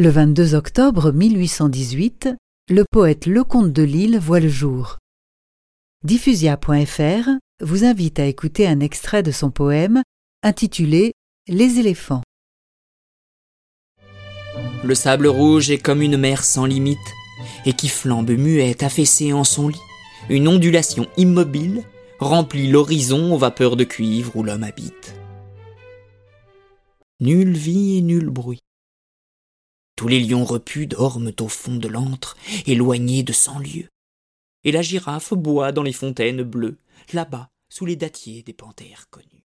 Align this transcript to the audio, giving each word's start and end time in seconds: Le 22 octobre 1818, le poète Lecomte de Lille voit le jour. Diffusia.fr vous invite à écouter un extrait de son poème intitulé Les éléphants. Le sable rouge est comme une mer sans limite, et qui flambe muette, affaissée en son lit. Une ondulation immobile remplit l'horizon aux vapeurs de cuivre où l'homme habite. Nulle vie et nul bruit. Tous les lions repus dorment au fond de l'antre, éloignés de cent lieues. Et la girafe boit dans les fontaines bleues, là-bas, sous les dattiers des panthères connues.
Le 0.00 0.10
22 0.10 0.54
octobre 0.54 1.10
1818, 1.10 2.28
le 2.70 2.84
poète 2.88 3.26
Lecomte 3.26 3.72
de 3.72 3.82
Lille 3.82 4.20
voit 4.20 4.38
le 4.38 4.48
jour. 4.48 4.98
Diffusia.fr 6.04 7.30
vous 7.60 7.84
invite 7.84 8.20
à 8.20 8.26
écouter 8.26 8.68
un 8.68 8.78
extrait 8.78 9.24
de 9.24 9.32
son 9.32 9.50
poème 9.50 10.04
intitulé 10.44 11.14
Les 11.48 11.80
éléphants. 11.80 12.22
Le 14.84 14.94
sable 14.94 15.26
rouge 15.26 15.68
est 15.72 15.78
comme 15.78 16.00
une 16.00 16.16
mer 16.16 16.44
sans 16.44 16.66
limite, 16.66 16.98
et 17.66 17.72
qui 17.72 17.88
flambe 17.88 18.30
muette, 18.30 18.84
affaissée 18.84 19.32
en 19.32 19.42
son 19.42 19.66
lit. 19.66 19.82
Une 20.28 20.46
ondulation 20.46 21.08
immobile 21.16 21.82
remplit 22.20 22.68
l'horizon 22.68 23.34
aux 23.34 23.38
vapeurs 23.38 23.74
de 23.74 23.82
cuivre 23.82 24.36
où 24.36 24.44
l'homme 24.44 24.62
habite. 24.62 25.16
Nulle 27.18 27.56
vie 27.56 27.98
et 27.98 28.02
nul 28.02 28.30
bruit. 28.30 28.60
Tous 29.98 30.06
les 30.06 30.20
lions 30.20 30.44
repus 30.44 30.86
dorment 30.86 31.32
au 31.40 31.48
fond 31.48 31.74
de 31.74 31.88
l'antre, 31.88 32.36
éloignés 32.66 33.24
de 33.24 33.32
cent 33.32 33.58
lieues. 33.58 33.88
Et 34.62 34.70
la 34.70 34.80
girafe 34.80 35.34
boit 35.34 35.72
dans 35.72 35.82
les 35.82 35.92
fontaines 35.92 36.44
bleues, 36.44 36.78
là-bas, 37.12 37.50
sous 37.68 37.84
les 37.84 37.96
dattiers 37.96 38.44
des 38.44 38.52
panthères 38.52 39.08
connues. 39.10 39.47